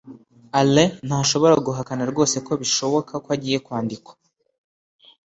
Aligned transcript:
alain 0.59 0.89
ntashobora 1.07 1.55
guhakana 1.65 2.03
rwose 2.11 2.35
ko 2.45 2.51
bishoboka 2.61 3.13
ko 3.23 3.27
agiye 3.35 3.57
kwandikwa 3.65 4.11